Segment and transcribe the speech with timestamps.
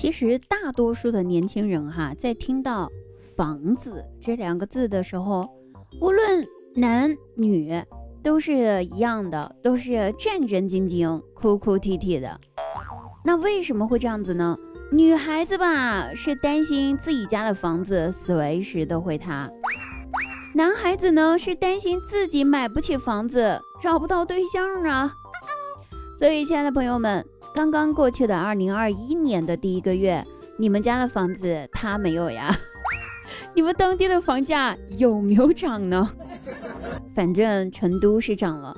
[0.00, 2.90] 其实大多数的年轻人哈，在听到
[3.36, 5.46] “房子”这两个字的时候，
[6.00, 6.42] 无论
[6.74, 7.78] 男女，
[8.22, 12.40] 都是一样的，都是战战兢兢、哭哭啼啼的。
[13.26, 14.56] 那为什么会这样子呢？
[14.90, 19.50] 女孩子吧，是担心自己家的房子随时都会塌；
[20.54, 25.12] 男孩子呢，是担心自己买不起房子，找不到对象啊。
[26.18, 27.22] 所以，亲爱的朋友们，
[27.52, 30.24] 刚刚过去的二零二一年的第一个月，
[30.56, 32.54] 你们家的房子塌没有呀？
[33.54, 36.08] 你们当地的房价有没有涨呢？
[37.14, 38.74] 反正成都是涨了。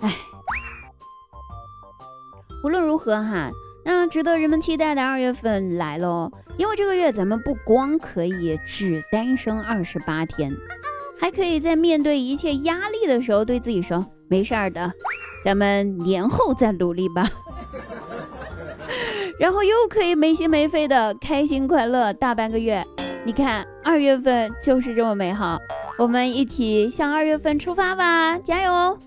[0.00, 0.14] 哎，
[2.64, 3.50] 无论如何哈，
[3.84, 6.30] 那值得人们期待的二月份来喽。
[6.56, 10.52] 因为这个月咱们不光可以只单身二十八天，
[11.18, 14.92] 还可以在面对一切压力的时候，对自己说没事儿的。
[15.44, 17.28] 咱们年后再努力吧，
[19.38, 22.84] 然后又可以没心没肺的开心快乐大半个月。
[23.24, 25.56] 你看，二月份就是这么美好，
[25.96, 28.98] 我们一起向二月份出发吧，加油！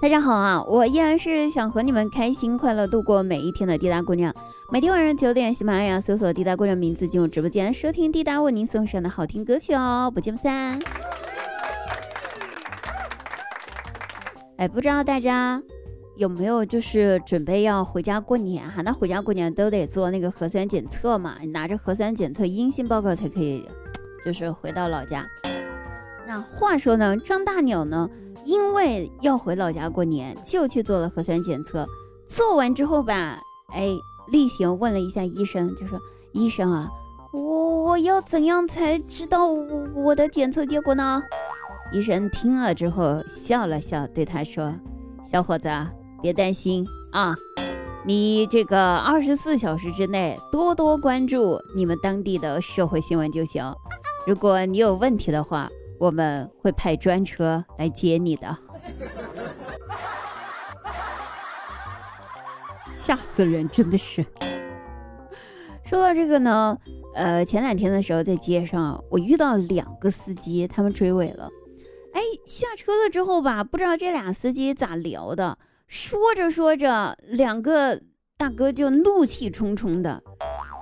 [0.00, 4.32] 大家好啊，我依然是想和你们开心快乐度过每一天的滴答姑娘。
[4.70, 10.78] 每天晚上九点，喜马拉雅搜索“滴答姑娘”名字进入直播间，收听滴答为您送上的好听歌曲哦，不见不散。
[14.58, 15.60] 哎，不知道大家
[16.16, 18.82] 有没有就是准备要回家过年哈？
[18.82, 23.68] 那回家过年都得做那个核酸检测嘛，拿着核酸检测阴性报告才可以，
[24.24, 25.26] 就是回到老家。
[26.26, 28.08] 那话说呢，张大鸟呢，
[28.44, 31.86] 因为要回老家过年，就去做了核酸检测。
[32.26, 33.38] 做完之后吧，
[33.72, 33.90] 哎，
[34.30, 36.00] 例行问了一下医生，就说
[36.32, 36.88] ：“医生啊，
[37.32, 41.22] 我我要怎样才知道我的检测结果呢？”
[41.92, 44.72] 医生听了之后笑了笑，对他说
[45.26, 45.68] ：“小伙子，
[46.24, 47.34] 别担心啊，
[48.02, 53.62] 你这个二十四小时之内多多关注你们当地的社会新闻就行。
[54.26, 55.68] 如果你有问题的话，
[56.00, 58.56] 我们会派专车来接你的。”
[62.96, 64.24] 吓死人，真的是。
[65.84, 66.78] 说到这个呢，
[67.14, 71.50] 呃，前两天的时候在街上，我遇到两个司机，他们追尾了。
[72.14, 78.00] 哎，下车了之后吧，不知道这俩司机咋聊的，说着说着，两个
[78.36, 80.22] 大哥就怒气冲冲的，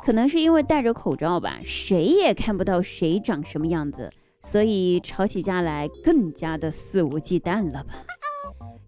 [0.04, 4.10] 可能是因为戴着口罩吧，谁也看不到谁长什么样子，
[4.40, 7.94] 所以吵起架来更加的肆无忌惮了吧。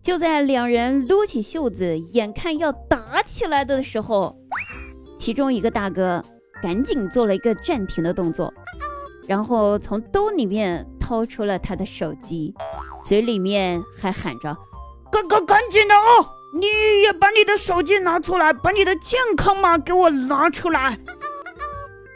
[0.02, 4.36] 就在两人撸起袖子，眼看要打起来的时候，
[5.18, 6.22] 其中一个大哥
[6.62, 8.52] 赶紧做了一个暂停的动作。
[9.26, 12.54] 然后从兜里面掏出了他的手机，
[13.02, 14.54] 嘴里面还喊着
[15.14, 16.02] ：“赶赶赶紧的啊！
[16.52, 16.66] 你
[17.02, 20.98] 也把你的手机拿出来，把你的健康码给我拿出来。”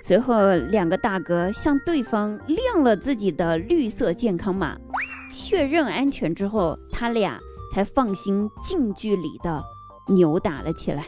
[0.03, 4.77] 随后，两个大哥向对方亮了自己的绿色健康码，
[5.31, 7.39] 确认安全之后，他俩
[7.73, 9.63] 才放心近距离的
[10.09, 11.05] 扭打了起来。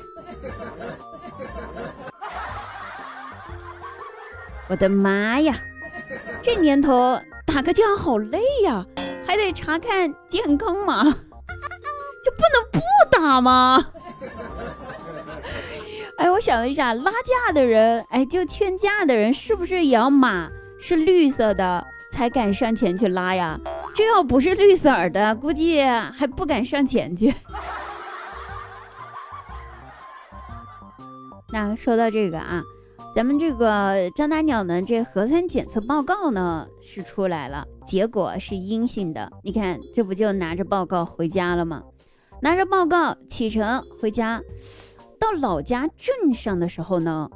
[4.69, 5.56] 我的妈呀！
[6.41, 8.87] 这年头打个架好累呀，
[9.27, 11.05] 还得查看健康码，
[13.31, 13.79] 不打吗？
[16.19, 23.59] 哎，我想了一下，拉架的人，哎，就劝架的人，是不是也要马是绿色的才敢上前去拉呀？
[23.95, 27.33] 这要不是绿色的，估计还不敢上前去。
[31.53, 32.62] 那说到这个啊。
[33.12, 39.29] 咱们这个张大鸟呢，这核酸检测报告呢是出来了，结果是阴性的。
[39.43, 41.83] 你看，这不就拿着报告回家了吗？
[42.43, 44.41] 拿着报告启程回家，
[45.19, 47.28] 到老家镇上的时候呢，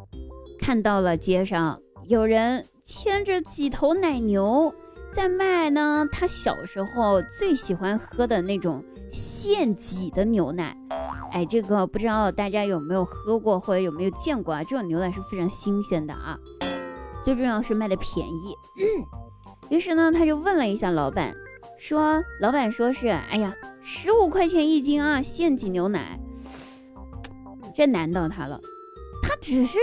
[0.59, 1.79] 看到了街上
[2.09, 4.75] 有人牵着几头奶牛
[5.13, 8.83] 在卖呢，他小时候最喜欢喝的那种
[9.13, 10.75] 现挤的牛奶。
[11.33, 14.65] 哎，这个不知道大家有没有喝过或者有没有见过啊？
[14.65, 16.39] 这种牛奶是非常新鲜的啊，
[17.23, 18.57] 最重要是卖的便宜。
[19.69, 21.35] 于是呢，他就问了一下老板，
[21.79, 26.19] 说：“老板说是，哎呀，十五块钱一斤啊，现挤牛奶。
[27.75, 28.61] ”这难到他了，
[29.23, 29.79] 他只是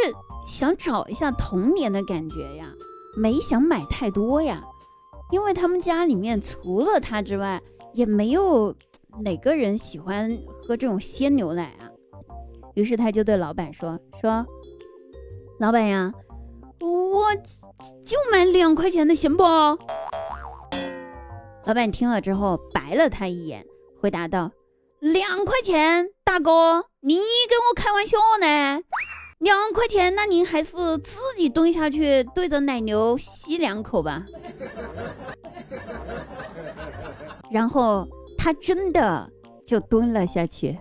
[0.46, 2.74] 想找一下童年的感觉呀，
[3.16, 4.64] 没想买太多呀，
[5.32, 7.62] 因为他们家里面除了他之外，
[7.94, 8.76] 也没有。
[9.20, 11.92] 哪个人喜欢喝这种鲜牛奶啊？
[12.76, 14.48] 于是他就对老板说：“说，
[15.60, 16.14] 老板呀，
[16.80, 17.26] 我
[18.02, 19.44] 就买两块钱的行不？”
[21.66, 23.66] 老板听了之后白了他一眼，
[24.00, 24.52] 回答道
[25.00, 28.82] ：“两块钱，大哥，你跟我开玩笑呢？
[29.40, 34.26] 两块钱，那您还是自己蹲下去对着奶牛吸两口吧。
[37.52, 38.08] 然后
[38.38, 39.32] 他真的
[39.66, 40.78] 就蹲了下去。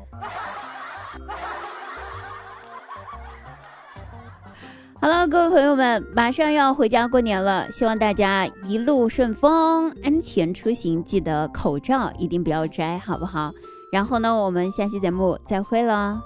[5.03, 13.51] 好了，各位朋友们，马上要回家过年了，希望大家一路顺风，安全出行，记得口罩一定不要摘，好不好？
[13.91, 16.21] 然后呢，我们下期节目再会了。